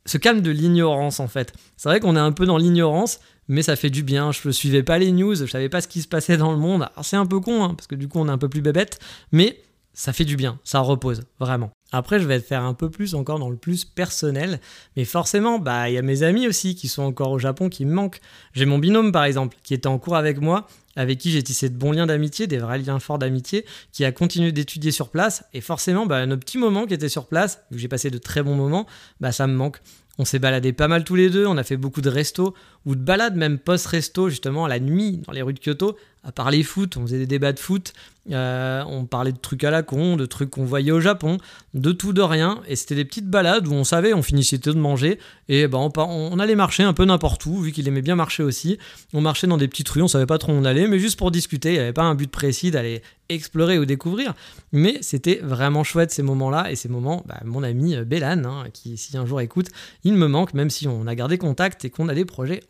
[0.05, 1.53] ce calme de l'ignorance, en fait.
[1.77, 4.31] C'est vrai qu'on est un peu dans l'ignorance, mais ça fait du bien.
[4.31, 6.57] Je ne suivais pas les news, je savais pas ce qui se passait dans le
[6.57, 6.87] monde.
[7.01, 8.99] C'est un peu con, hein, parce que du coup, on est un peu plus bébête,
[9.31, 9.59] mais
[9.93, 11.71] ça fait du bien, ça repose, vraiment.
[11.95, 14.59] Après, je vais faire un peu plus encore dans le plus personnel,
[14.97, 17.85] mais forcément, bah, il y a mes amis aussi qui sont encore au Japon qui
[17.85, 18.19] me manquent.
[18.51, 21.69] J'ai mon binôme par exemple, qui était en cours avec moi, avec qui j'ai tissé
[21.69, 25.45] de bons liens d'amitié, des vrais liens forts d'amitié, qui a continué d'étudier sur place,
[25.53, 28.17] et forcément, bah, nos petits moments qui étaient sur place, vu que j'ai passé de
[28.17, 28.85] très bons moments,
[29.21, 29.79] bah, ça me manque.
[30.17, 32.53] On s'est baladé pas mal tous les deux, on a fait beaucoup de restos,
[32.85, 36.63] ou de balades même post-resto, justement, la nuit, dans les rues de Kyoto, à parler
[36.63, 37.93] foot, on faisait des débats de foot,
[38.31, 41.37] euh, on parlait de trucs à la con, de trucs qu'on voyait au Japon,
[41.75, 44.71] de tout, de rien, et c'était des petites balades où on savait, on finissait de
[44.71, 48.41] manger, et ben on, allait marcher un peu n'importe où, vu qu'il aimait bien marcher
[48.41, 48.79] aussi.
[49.13, 51.19] On marchait dans des petites rues, on savait pas trop où on allait, mais juste
[51.19, 54.33] pour discuter, il n'y avait pas un but précis d'aller explorer ou découvrir,
[54.71, 58.63] mais c'était vraiment chouette ces moments-là, et ces moments, bah, mon ami euh, Bélan, hein,
[58.73, 59.67] qui si un jour écoute,
[60.03, 62.61] il me manque, même si on a gardé contact et qu'on a des projets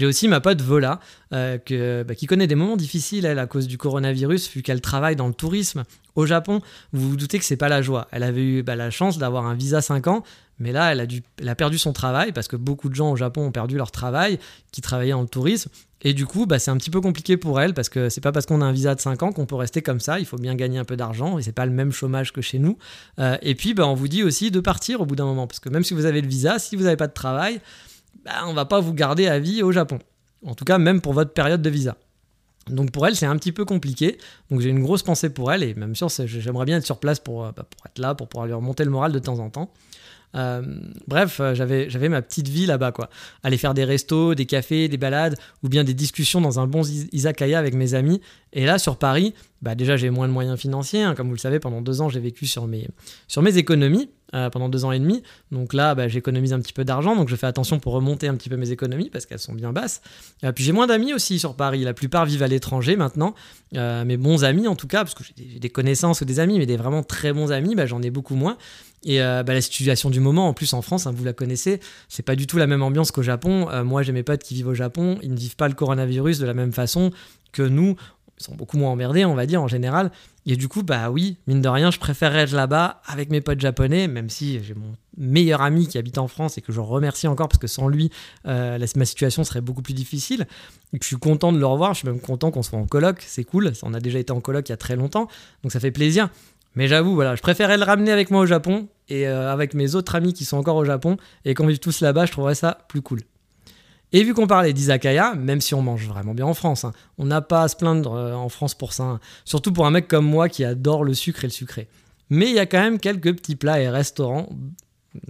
[0.00, 0.98] J'ai aussi ma pote Vola,
[1.34, 1.58] euh,
[2.04, 5.34] bah, qui connaît des moments difficiles, à cause du coronavirus, vu qu'elle travaille dans le
[5.34, 6.60] tourisme au Japon.
[6.92, 8.08] Vous vous doutez que c'est pas la joie.
[8.10, 10.22] Elle avait eu bah, la chance d'avoir un visa 5 ans,
[10.58, 13.52] mais là, elle a, perdu son travail, parce que beaucoup de gens au Japon ont
[13.52, 14.38] perdu leur travail,
[14.72, 15.70] qui travaillaient dans le tourisme.
[16.02, 18.32] Et du coup, bah, c'est un petit peu compliqué pour elle, parce que c'est pas
[18.32, 20.18] parce qu'on a un visa de 5 ans qu'on peut rester comme ça.
[20.18, 22.58] Il faut bien gagner un peu d'argent, et c'est pas le même chômage que chez
[22.58, 22.78] nous.
[23.18, 25.68] Euh, et puis, on vous dit aussi de partir au bout d'un moment, parce que
[25.68, 27.60] même si vous avez le visa, si vous n'avez pas de travail,
[28.24, 29.98] bah, on va pas vous garder à vie au Japon.
[30.44, 31.96] En tout cas, même pour votre période de visa.
[32.68, 34.18] Donc pour elle, c'est un petit peu compliqué.
[34.50, 37.18] Donc j'ai une grosse pensée pour elle et même sûr, j'aimerais bien être sur place
[37.18, 39.50] pour, euh, bah, pour être là, pour pouvoir lui remonter le moral de temps en
[39.50, 39.70] temps.
[40.36, 40.62] Euh,
[41.08, 43.10] bref, euh, j'avais, ma petite vie là-bas, quoi.
[43.42, 46.82] Aller faire des restos, des cafés, des balades, ou bien des discussions dans un bon
[47.12, 48.20] izakaya avec mes amis.
[48.52, 51.02] Et là, sur Paris, bah déjà, j'ai moins de moyens financiers.
[51.02, 51.14] Hein.
[51.14, 52.88] Comme vous le savez, pendant deux ans, j'ai vécu sur mes,
[53.26, 54.10] sur mes économies.
[54.32, 55.24] Euh, pendant deux ans et demi.
[55.50, 58.36] Donc là, bah, j'économise un petit peu d'argent, donc je fais attention pour remonter un
[58.36, 60.02] petit peu mes économies parce qu'elles sont bien basses.
[60.54, 61.82] puis j'ai moins d'amis aussi sur Paris.
[61.82, 63.34] La plupart vivent à l'étranger maintenant.
[63.72, 66.66] mes bons amis, en tout cas, parce que j'ai des, connaissances ou des amis, mais
[66.66, 68.56] des vraiment très bons amis, bah, j'en ai beaucoup moins.
[69.04, 71.80] Et euh, bah, la situation du moment, en plus en France, hein, vous la connaissez,
[72.08, 73.68] c'est pas du tout la même ambiance qu'au Japon.
[73.70, 76.38] Euh, moi, j'ai mes potes qui vivent au Japon, ils ne vivent pas le coronavirus
[76.38, 77.10] de la même façon
[77.52, 77.96] que nous.
[78.38, 80.10] Ils sont beaucoup moins emmerdés, on va dire, en général.
[80.46, 83.60] Et du coup, bah oui, mine de rien, je préférerais être là-bas avec mes potes
[83.60, 87.28] japonais, même si j'ai mon meilleur ami qui habite en France et que je remercie
[87.28, 88.10] encore parce que sans lui,
[88.46, 90.46] euh, ma situation serait beaucoup plus difficile.
[90.92, 93.22] Et je suis content de le revoir, je suis même content qu'on soit en coloc,
[93.26, 93.72] c'est cool.
[93.82, 95.28] On a déjà été en coloc il y a très longtemps,
[95.62, 96.30] donc ça fait plaisir.
[96.74, 99.94] Mais j'avoue, voilà, je préférais le ramener avec moi au Japon et euh, avec mes
[99.94, 102.78] autres amis qui sont encore au Japon et qu'on vive tous là-bas, je trouverais ça
[102.88, 103.20] plus cool.
[104.12, 107.26] Et vu qu'on parlait d'izakaya, même si on mange vraiment bien en France, hein, on
[107.26, 109.20] n'a pas à se plaindre euh, en France pour ça, hein.
[109.44, 111.88] surtout pour un mec comme moi qui adore le sucre et le sucré.
[112.28, 114.48] Mais il y a quand même quelques petits plats et restaurants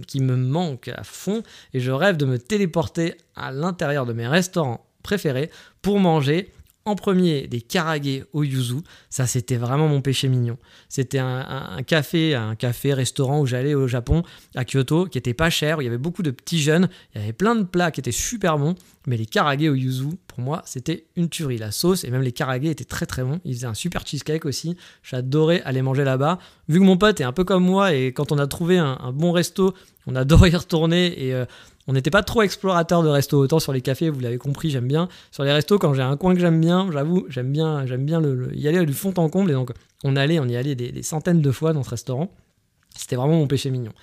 [0.07, 4.27] qui me manquent à fond et je rêve de me téléporter à l'intérieur de mes
[4.27, 5.49] restaurants préférés
[5.81, 6.51] pour manger
[6.85, 8.77] en premier des karage au yuzu.
[9.09, 10.57] Ça, c'était vraiment mon péché mignon.
[10.89, 14.23] C'était un, café, un café restaurant où j'allais au Japon,
[14.55, 16.89] à Kyoto, qui était pas cher, où il y avait beaucoup de petits jeunes.
[17.13, 18.75] Il y avait plein de plats qui étaient super bons,
[19.07, 21.57] mais les karage au yuzu, pour moi, c'était une tuerie.
[21.57, 23.39] La sauce et même les karage étaient très très bons.
[23.45, 24.75] Ils faisaient un super cheesecake aussi.
[25.03, 26.39] J'adorais aller manger là-bas.
[26.67, 29.11] Vu que mon pote est un peu comme moi et quand on a trouvé un,
[29.13, 29.73] bon resto,
[30.07, 31.45] on adorait y retourner et euh,
[31.87, 34.87] on n'était pas trop explorateur de resto, autant sur les cafés, vous l'avez compris, j'aime
[34.87, 35.09] bien.
[35.31, 38.19] Sur les restos, quand j'ai un coin que j'aime bien, j'avoue, j'aime bien, j'aime bien
[38.19, 39.51] le, y aller du fond en comble.
[39.51, 39.71] Et donc,
[40.03, 42.31] on allait, on y allait des, centaines de fois dans ce restaurant.
[42.95, 43.93] C'était vraiment mon péché mignon.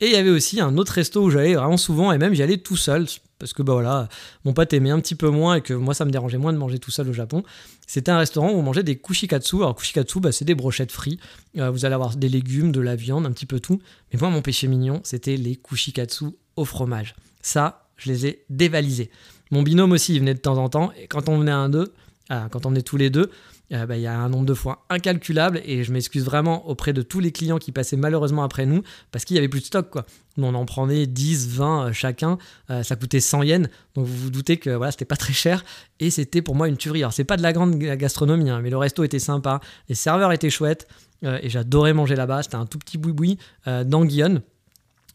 [0.00, 2.42] Et il y avait aussi un autre resto où j'allais vraiment souvent, et même j'y
[2.42, 3.06] allais tout seul,
[3.38, 4.08] parce que bah voilà,
[4.44, 6.58] mon pote aimait un petit peu moins et que moi ça me dérangeait moins de
[6.58, 7.42] manger tout seul au Japon.
[7.86, 9.56] C'était un restaurant où on mangeait des kushikatsu.
[9.56, 11.20] Alors kushikatsu, bah, c'est des brochettes frites.
[11.58, 13.80] Euh, vous allez avoir des légumes, de la viande, un petit peu tout.
[14.12, 17.14] Mais moi, mon péché mignon, c'était les kushikatsu au fromage.
[17.48, 19.08] Ça, je les ai dévalisés.
[19.50, 21.94] Mon binôme aussi, il venait de temps en temps, et quand on venait un deux,
[22.28, 23.30] ah, quand on venait tous les deux,
[23.72, 26.92] euh, bah, il y a un nombre de fois incalculable et je m'excuse vraiment auprès
[26.92, 28.82] de tous les clients qui passaient malheureusement après nous
[29.12, 30.04] parce qu'il y avait plus de stock quoi.
[30.36, 32.36] on en prenait 10, 20 euh, chacun,
[32.68, 35.64] euh, ça coûtait 100 yens, donc vous vous doutez que voilà, c'était pas très cher
[36.00, 37.00] et c'était pour moi une tuerie.
[37.00, 40.32] Alors c'est pas de la grande gastronomie, hein, mais le resto était sympa, les serveurs
[40.32, 40.86] étaient chouettes
[41.22, 42.42] et j'adorais manger là-bas.
[42.42, 44.40] C'était un tout petit boui-boui d'Anguillon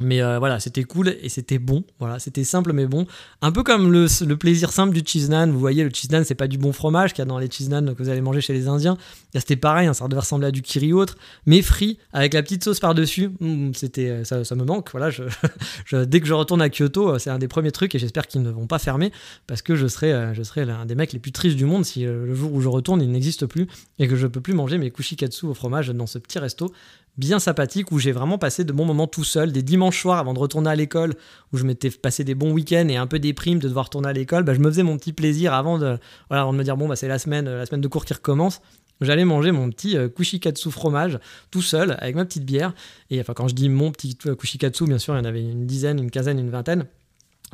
[0.03, 1.83] mais euh, voilà, c'était cool et c'était bon.
[1.99, 3.07] Voilà, c'était simple mais bon.
[3.41, 5.51] Un peu comme le, plaisir simple du cheese naan.
[5.51, 7.49] Vous voyez, le cheese naan, c'est pas du bon fromage qu'il y a dans les
[7.49, 8.97] cheese naan que vous allez manger chez les Indiens.
[9.33, 12.43] C'était pareil, hein, ça devait ressembler à du kiri ou autre, mais frit avec la
[12.43, 13.31] petite sauce par-dessus.
[13.39, 14.91] Mmh, c'était, euh, ça, me manque.
[14.91, 15.09] Voilà,
[16.05, 18.41] dès que je retourne à Kyoto, euh, c'est un des premiers trucs et j'espère qu'ils
[18.41, 19.11] ne vont pas fermer
[19.47, 22.03] parce que je serai, je serai l'un des mecs les plus tristes du monde si
[22.03, 23.67] le jour où je retourne, il n'existe plus
[23.99, 26.71] et que je peux plus manger mes kushikatsu au fromage dans ce petit resto
[27.17, 30.33] bien sympathique où j'ai vraiment passé de bons moments tout seul, des dimanches soirs avant
[30.33, 31.13] de retourner à l'école,
[31.51, 34.09] où je m'étais passé des bons week-ends et un peu des primes de devoir retourner
[34.09, 35.97] à l'école, bah, je me faisais mon petit plaisir avant de,
[36.29, 38.61] voilà, de me dire bon bah c'est la semaine, la semaine de cours qui recommence.
[39.01, 41.19] J'allais manger mon petit euh, kushikatsu fromage
[41.51, 42.73] tout seul avec ma petite bière.
[43.09, 45.41] Et enfin quand je dis mon petit euh, kushikatsu, bien sûr il y en avait
[45.41, 46.85] une dizaine, une quinzaine, une vingtaine,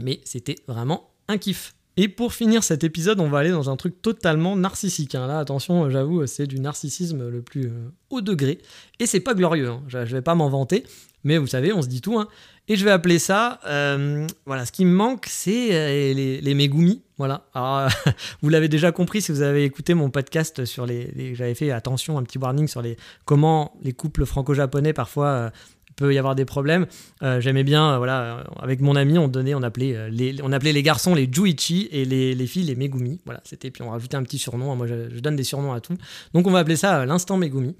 [0.01, 1.73] mais c'était vraiment un kiff.
[2.01, 5.15] Et pour finir cet épisode, on va aller dans un truc totalement narcissique.
[5.15, 5.27] Hein.
[5.27, 8.59] Là, attention, j'avoue, c'est du narcissisme le plus euh, haut degré.
[8.99, 9.83] Et c'est pas glorieux, hein.
[9.89, 10.85] je, vais pas m'en vanter,
[11.25, 12.17] mais vous savez, on se dit tout.
[12.17, 12.29] Hein.
[12.69, 16.53] Et je vais appeler ça, euh, voilà, ce qui me manque, c'est euh, les, les
[16.53, 17.01] Megumi.
[17.17, 17.43] Voilà.
[17.53, 17.89] Alors,
[18.41, 21.35] vous l'avez déjà compris si vous avez écouté mon podcast sur les.
[21.35, 25.51] j'avais fait attention, un petit warning sur les comment les couples franco-japonais parfois
[25.99, 26.87] peut y avoir des problèmes.
[27.21, 30.51] Euh, j'aimais bien, euh, voilà, euh, avec mon ami, on donnait, on appelait les, on
[30.51, 33.19] appelait les garçons les Juichi et les, les filles les Megumi.
[33.25, 34.75] Voilà, c'était puis on rajoutait un petit surnom.
[34.75, 35.97] Moi, je, donne des surnoms à tout.
[36.33, 37.75] Donc on va appeler ça l'instant Megumi.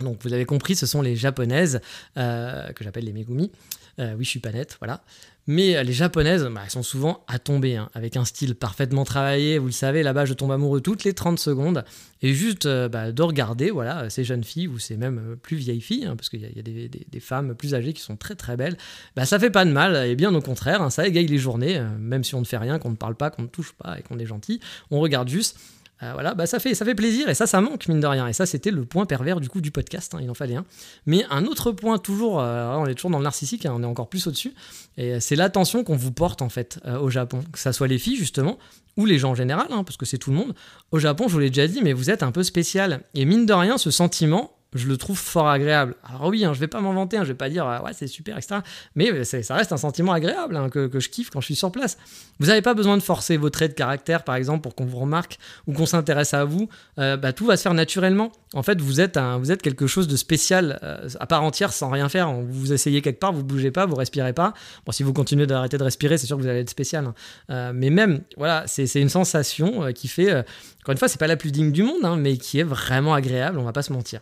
[0.00, 1.80] Donc vous avez compris, ce sont les japonaises
[2.16, 3.50] que j'appelle les Megumi.
[3.98, 5.02] oui, je suis pas net, voilà.
[5.50, 9.04] Mais euh, les japonaises, bah, elles sont souvent à tomber, hein, avec un style parfaitement
[9.04, 9.58] travaillé.
[9.58, 11.84] Vous le savez, là-bas, je tombe amoureux toutes les 30 secondes.
[12.22, 15.56] Et juste euh, bah, de regarder voilà, ces jeunes filles, ou ces même euh, plus
[15.56, 18.56] vieilles filles, hein, parce qu'il y a, des, femmes plus âgées qui sont très très
[18.56, 18.76] belles,
[19.16, 19.96] bah, ça fait pas de mal.
[20.06, 22.78] Et bien au contraire, hein, ça égaye les journées, même si on ne fait rien,
[22.78, 24.60] qu'on ne parle pas, qu'on ne touche pas et qu'on est gentil.
[24.92, 25.58] On regarde juste.
[26.02, 28.26] Euh, voilà, bah ça fait, ça fait plaisir et ça, ça manque mine de rien.
[28.26, 30.64] Et ça, c'était le point pervers du coup du podcast, hein, il en fallait un.
[31.06, 33.86] Mais un autre point, toujours, euh, on est toujours dans le narcissique, hein, on est
[33.86, 34.54] encore plus au-dessus,
[34.96, 37.98] et c'est l'attention qu'on vous porte en fait euh, au Japon, que ça soit les
[37.98, 38.58] filles justement,
[38.96, 40.54] ou les gens en général, hein, parce que c'est tout le monde.
[40.90, 43.02] Au Japon, je vous l'ai déjà dit, mais vous êtes un peu spécial.
[43.14, 45.96] Et mine de rien, ce sentiment, je le trouve fort agréable.
[46.08, 47.92] Alors oui, hein, je vais pas m'en vanter, hein, je vais pas dire ah ouais
[47.92, 48.60] c'est super, etc.
[48.94, 51.98] Mais ça reste un sentiment agréable hein, que, je kiffe quand je suis sur place.
[52.38, 54.98] Vous n'avez pas besoin de forcer vos traits de caractère, par exemple, pour qu'on vous
[54.98, 56.68] remarque ou qu'on s'intéresse à vous.
[56.98, 58.30] Euh, bah, tout va se faire naturellement.
[58.54, 59.18] En fait, vous êtes,
[59.62, 62.32] quelque chose de spécial euh, à part entière sans rien faire.
[62.32, 64.54] Vous essayez quelque part, vous bougez pas, vous respirez pas.
[64.86, 67.12] Bon, si vous continuez d'arrêter de respirer, c'est sûr que vous allez être spécial.
[67.50, 71.36] Euh, mais même, voilà, c'est une sensation qui fait, encore une fois, c'est pas la
[71.36, 74.20] plus digne du monde, mais qui est vraiment agréable, on va pas se mentir.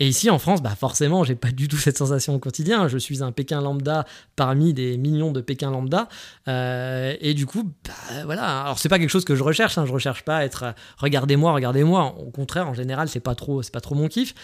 [0.00, 2.88] Et ici en France, bah forcément, j'ai pas du tout cette sensation au quotidien.
[2.88, 6.08] Je suis un Pékin lambda parmi des millions de Pékin lambda.
[6.48, 8.62] Euh, et du coup, bah, voilà.
[8.62, 9.76] Alors c'est pas quelque chose que je recherche.
[9.76, 9.84] Hein.
[9.84, 12.16] Je recherche pas à être euh, regardez-moi, regardez-moi.
[12.18, 14.34] Au contraire, en général, c'est pas trop, c'est pas trop mon kiff.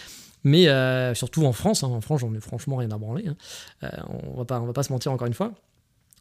[0.44, 1.88] Mais euh, surtout en France, hein.
[1.88, 3.26] en France, j'en ai franchement rien à branler.
[3.26, 3.88] Hein.
[4.08, 5.52] on va pas, on va pas se mentir encore une fois.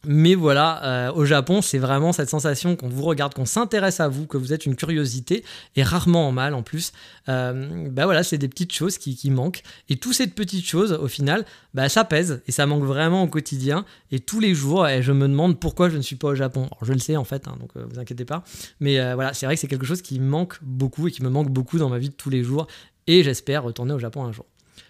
[0.04, 4.08] Mais voilà, euh, au Japon, c'est vraiment cette sensation qu'on vous regarde, qu'on s'intéresse à
[4.08, 6.92] vous, que vous êtes une curiosité, et rarement en mal en plus.
[7.28, 9.62] Euh, bah voilà, c'est des petites choses qui, manquent.
[9.88, 13.26] Et toutes ces petites choses, au final, bah ça pèse, et ça manque vraiment au
[13.26, 13.84] quotidien.
[14.12, 16.68] Et tous les jours, et je me demande pourquoi je ne suis pas au Japon.
[16.82, 18.44] je le sais en fait, hein, donc euh, vous inquiétez pas.
[18.78, 21.50] Mais voilà, c'est vrai que c'est quelque chose qui manque beaucoup, et qui me manque
[21.50, 22.68] beaucoup dans ma vie de tous les jours.
[23.08, 24.46] Et j'espère retourner au Japon un jour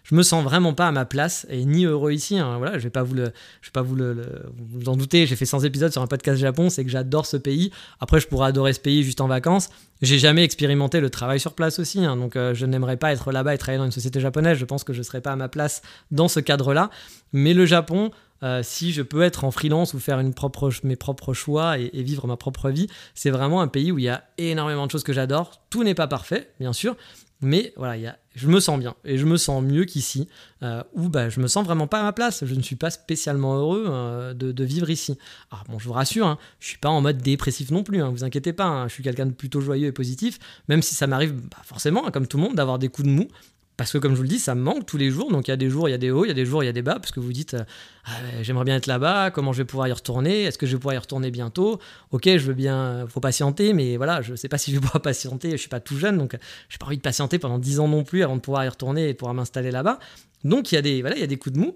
[0.08, 2.38] je me sens vraiment pas à ma place et ni heureux ici.
[2.38, 2.58] Hein.
[2.58, 5.26] Voilà, je vais pas vous le, je vais pas vous le, vous en douter.
[5.26, 7.72] J'ai fait 100 épisodes sur un podcast Japon, c'est que j'adore ce pays.
[7.98, 9.68] Après, je pourrais adorer ce pays juste en vacances.
[10.02, 12.16] J'ai jamais expérimenté le travail sur place aussi, hein.
[12.16, 14.58] donc euh, je n'aimerais pas être là-bas et travailler dans une société japonaise.
[14.58, 16.90] Je pense que je serais pas à ma place dans ce cadre-là.
[17.32, 18.12] Mais le Japon,
[18.44, 22.36] euh, si je peux être en freelance ou faire mes propres choix et, vivre ma
[22.36, 25.62] propre vie, c'est vraiment un pays où il y a énormément de choses que j'adore.
[25.70, 26.96] Tout n'est pas parfait, bien sûr,
[27.42, 30.28] mais voilà, je me sens bien et je me sens mieux qu'ici,
[30.62, 32.44] euh, où bah, je me sens vraiment pas à ma place.
[32.44, 35.18] Je ne suis pas spécialement heureux euh, de, vivre ici.
[35.50, 38.02] Alors bon, je vous rassure, hein, je suis pas en mode dépressif non plus.
[38.02, 40.94] Hein, vous inquiétez pas, hein, je suis quelqu'un de plutôt joyeux et positif, même si
[40.94, 43.28] ça m'arrive bah, forcément, comme tout le monde, d'avoir des coups de mou.
[43.76, 45.30] Parce que comme je vous le dis, ça me manque tous les jours.
[45.30, 46.46] Donc il y a des jours, il y a des hauts, il y a des
[46.46, 46.94] jours, il y a des bas.
[46.94, 47.64] Parce que vous dites, euh,
[48.06, 48.10] ah,
[48.40, 50.94] j'aimerais bien être là-bas, comment je vais pouvoir y retourner Est-ce que je vais pouvoir
[50.94, 51.78] y retourner bientôt?
[52.10, 54.80] Ok, je veux bien, faut patienter, mais voilà, je ne sais pas si je vais
[54.84, 55.50] pouvoir patienter.
[55.50, 56.36] Je suis pas tout jeune, donc
[56.68, 58.68] je n'ai pas envie de patienter pendant 10 ans non plus avant de pouvoir y
[58.68, 59.98] retourner et pouvoir m'installer là-bas.
[60.44, 61.74] Donc il y a des, voilà, il y a des coups de mou.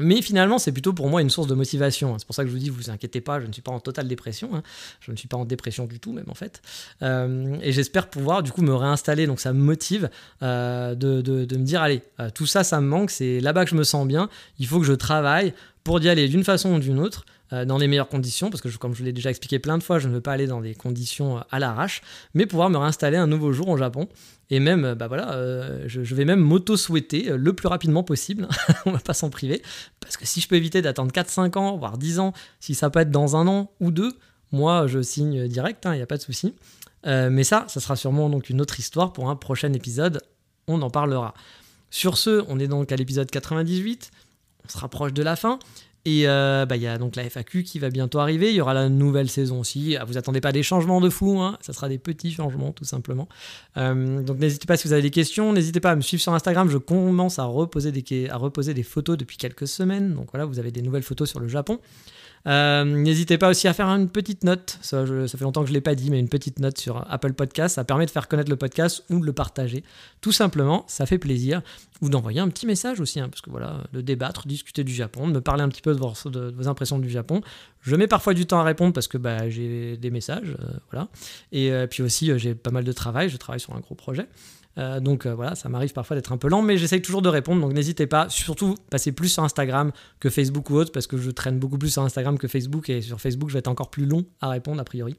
[0.00, 2.18] Mais finalement, c'est plutôt pour moi une source de motivation.
[2.18, 3.80] C'est pour ça que je vous dis, vous inquiétez pas, je ne suis pas en
[3.80, 4.50] totale dépression.
[4.54, 4.62] Hein.
[5.00, 6.62] Je ne suis pas en dépression du tout, même en fait.
[7.02, 9.26] Euh, et j'espère pouvoir du coup me réinstaller.
[9.26, 10.10] Donc ça me motive
[10.42, 13.10] euh, de, de, me dire, allez, euh, tout ça, ça me manque.
[13.10, 14.28] C'est là-bas que je me sens bien.
[14.58, 17.24] Il faut que je travaille pour y aller d'une façon ou d'une autre.
[17.52, 20.08] Dans les meilleures conditions, parce que comme je l'ai déjà expliqué plein de fois, je
[20.08, 22.00] ne veux pas aller dans des conditions à l'arrache,
[22.34, 24.08] mais pouvoir me réinstaller un nouveau jour au Japon.
[24.50, 28.48] Et même, euh, bah voilà, euh, je, vais même m'auto-souhaiter euh, le plus rapidement possible,
[28.86, 29.62] on va pas s'en priver,
[30.00, 32.98] parce que si je peux éviter d'attendre 4-5 ans, voire 10 ans, si ça peut
[32.98, 34.12] être dans un an ou deux,
[34.50, 36.54] moi je signe direct, il hein, n'y a pas de souci.
[37.04, 40.20] mais ça, ça sera sûrement donc une autre histoire pour un prochain épisode,
[40.66, 41.34] on en parlera.
[41.90, 44.10] Sur ce, on est donc à l'épisode 98,
[44.64, 45.60] on se rapproche de la fin.
[46.06, 48.50] Et euh, bah, il y a donc la FAQ qui va bientôt arriver.
[48.50, 49.96] Il y aura la nouvelle saison aussi.
[50.00, 51.58] Ah, vous attendez pas des changements de fou, hein.
[51.60, 53.28] ça sera des petits changements tout simplement.
[53.76, 55.52] Euh, donc n'hésitez pas si vous avez des questions.
[55.52, 56.70] N'hésitez pas à me suivre sur Instagram.
[56.70, 60.14] Je commence à reposer des, à reposer des photos depuis quelques semaines.
[60.14, 61.80] Donc voilà, vous avez des nouvelles photos sur le Japon.
[62.46, 65.76] Euh, n'hésitez pas aussi à faire une petite note, ça, fait longtemps que je ne
[65.76, 68.50] l'ai pas dit, mais une petite note sur Apple Podcast, ça permet de faire connaître
[68.50, 69.84] le podcast ou de le partager.
[70.20, 71.62] Tout simplement, ça fait plaisir.
[72.02, 75.28] Ou d'envoyer un petit message aussi, hein, parce que voilà, de débattre, discuter du Japon,
[75.28, 77.42] de me parler un petit peu de vos, impressions du Japon.
[77.82, 81.08] Je mets parfois du temps à répondre parce que bah, j'ai des messages, euh, voilà.
[81.52, 84.26] Et euh, puis aussi, j'ai pas mal de travail, je travaille sur un gros projet.
[84.78, 87.28] Euh, donc euh, voilà, ça m'arrive parfois d'être un peu lent, mais j'essaye toujours de
[87.28, 87.60] répondre.
[87.60, 91.30] Donc n'hésitez pas, surtout passez plus sur Instagram que Facebook ou autre, parce que je
[91.30, 94.06] traîne beaucoup plus sur Instagram que Facebook, et sur Facebook je vais être encore plus
[94.06, 95.16] long à répondre a priori.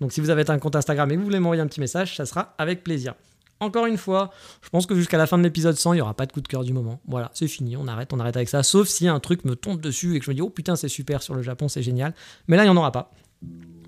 [0.00, 2.16] Donc si vous avez un compte Instagram et que vous voulez m'envoyer un petit message,
[2.16, 3.14] ça sera avec plaisir.
[3.62, 4.30] Encore une fois,
[4.62, 6.40] je pense que jusqu'à la fin de l'épisode 100, il n'y aura pas de coup
[6.40, 6.98] de cœur du moment.
[7.06, 8.62] Voilà, c'est fini, on arrête, on arrête avec ça.
[8.62, 10.88] Sauf si un truc me tombe dessus et que je me dis, oh putain, c'est
[10.88, 12.14] super sur le Japon, c'est génial.
[12.48, 13.12] Mais là, il n'y en aura pas.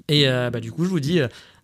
[0.09, 1.20] Et euh, bah, du coup, je vous dis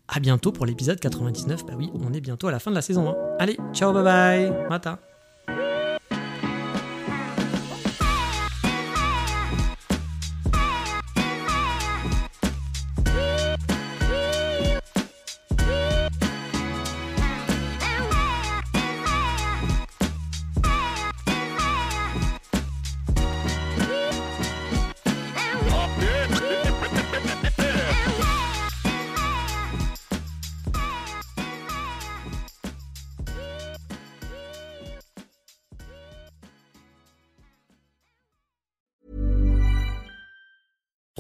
[0.09, 1.67] à bientôt pour l'épisode 99.
[1.67, 3.17] Bah oui, on est bientôt à la fin de la saison 1.
[3.39, 4.99] Allez, ciao, bye bye, mata.